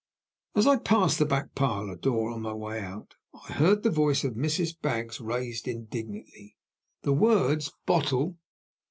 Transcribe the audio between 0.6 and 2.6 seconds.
I passed the back parlor door on my